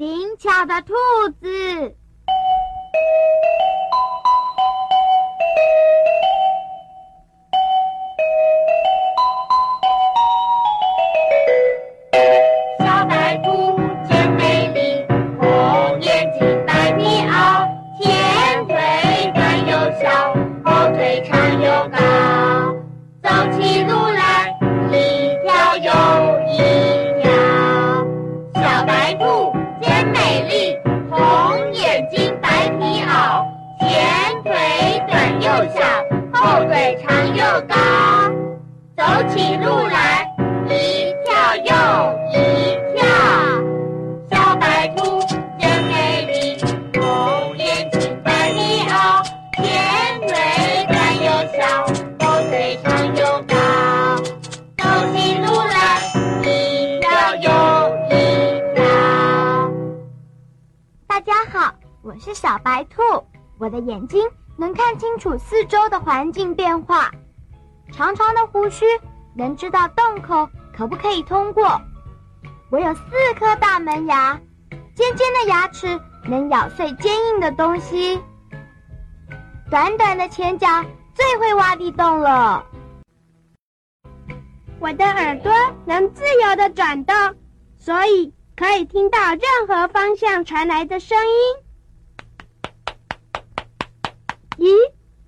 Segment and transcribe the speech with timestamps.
[0.00, 0.94] 灵巧的兔
[1.42, 1.99] 子。
[35.60, 35.82] 又小，
[36.32, 37.76] 后腿长又高，
[38.96, 40.26] 走起路来
[40.64, 41.70] 一跳又
[42.32, 42.34] 一
[42.96, 43.04] 跳。
[44.30, 45.20] 小白兔
[45.58, 46.56] 真美丽，
[46.98, 49.22] 红眼睛白鼻奥，
[49.58, 49.62] 尖
[50.26, 50.34] 嘴
[50.88, 51.60] 短又小，
[52.18, 53.54] 后腿长又高，
[54.78, 56.00] 走起路来
[56.42, 57.50] 一跳又
[58.08, 58.10] 一
[58.74, 58.78] 跳。
[61.06, 63.02] 大家好，我是小白兔，
[63.58, 64.22] 我的眼睛。
[64.56, 67.10] 能看清楚四周的环境变化。
[67.92, 68.84] 长长的胡须
[69.34, 71.80] 能知道洞口可不可以通过。
[72.70, 73.00] 我有四
[73.38, 74.40] 颗大门牙，
[74.94, 78.20] 尖尖的牙齿能咬碎坚硬的东西。
[79.70, 80.66] 短短的前脚
[81.14, 82.64] 最会挖地洞了。
[84.78, 85.52] 我的耳朵
[85.84, 87.14] 能自由的转动，
[87.76, 91.69] 所以可以听到任何方向传来的声音。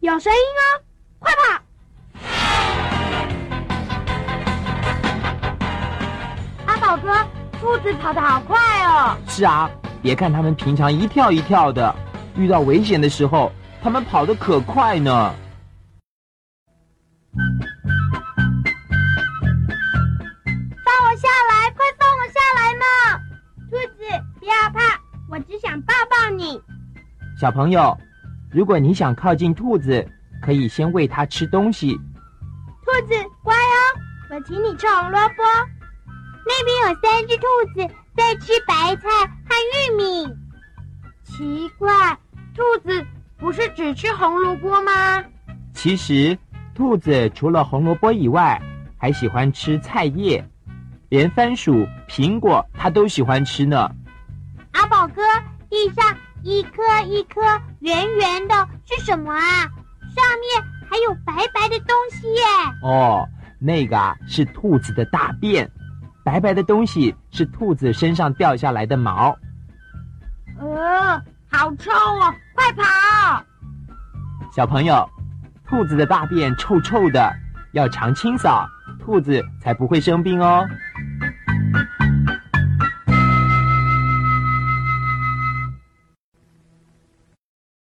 [0.02, 0.82] 有声音哦！
[1.20, 1.62] 快跑！
[6.66, 7.14] 阿宝哥，
[7.60, 9.16] 兔子跑得好快哦！
[9.28, 9.70] 是啊，
[10.02, 11.94] 别看他们平常一跳一跳的，
[12.34, 15.32] 遇到危险的时候，他们跑得可快呢。
[20.84, 22.84] 放我下来，快放我下来嘛！
[23.70, 24.02] 兔子，
[24.40, 24.98] 不要怕，
[25.30, 26.60] 我只想抱抱你。
[27.40, 27.96] 小朋友。
[28.52, 30.06] 如果你想靠近兔子，
[30.42, 31.94] 可以先喂它吃东西。
[32.84, 33.80] 兔子乖哦，
[34.30, 35.42] 我请你吃红萝卜。
[36.44, 39.08] 那边有三只兔子在吃白菜
[39.48, 40.36] 和玉米。
[41.24, 42.18] 奇怪，
[42.54, 43.02] 兔子
[43.38, 45.24] 不是只吃红萝卜吗？
[45.72, 46.36] 其实，
[46.74, 48.60] 兔子除了红萝卜以外，
[48.98, 50.44] 还喜欢吃菜叶，
[51.08, 53.90] 连番薯、苹果它都喜欢吃呢。
[54.72, 55.22] 阿宝哥，
[55.70, 56.04] 地上。
[56.42, 57.40] 一颗一颗
[57.80, 59.68] 圆圆的是什么啊？
[60.14, 62.42] 上面还有白白的东西耶！
[62.82, 63.26] 哦，
[63.58, 65.70] 那个啊是兔子的大便，
[66.24, 69.36] 白白的东西是兔子身上掉下来的毛。
[70.58, 71.18] 呃，
[71.50, 72.34] 好臭哦！
[72.54, 73.44] 快跑！
[74.54, 75.08] 小朋友，
[75.66, 77.32] 兔子的大便臭臭的，
[77.72, 78.68] 要常清扫，
[79.00, 80.68] 兔子才不会生病哦。